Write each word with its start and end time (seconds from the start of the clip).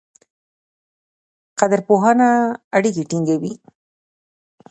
قدرپوهنه 1.59 2.29
اړیکې 2.75 3.03
ټینګوي. 3.09 3.53